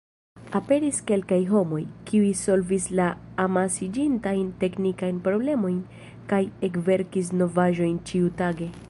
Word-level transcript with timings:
Aperis 0.59 0.99
kelkaj 1.09 1.37
homoj, 1.51 1.81
kiuj 2.07 2.31
solvis 2.39 2.87
la 3.01 3.09
amasiĝintajn 3.45 4.49
teknikajn 4.65 5.21
problemojn 5.29 5.79
kaj 6.33 6.43
ekverkis 6.71 7.35
novaĵojn 7.43 8.05
ĉiutage. 8.13 8.77